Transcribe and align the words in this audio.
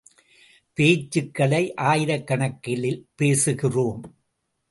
பேச்சுகளை 0.77 1.73
ஆயிரக் 1.75 2.27
கணக்கில் 2.27 3.07
பேசுகிறோம். 3.21 4.01